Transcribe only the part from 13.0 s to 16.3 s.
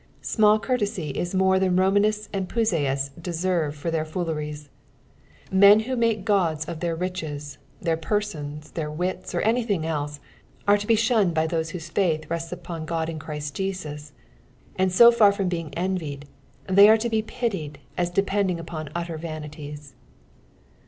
in Christ Jesus \ and so far from b^ing envied,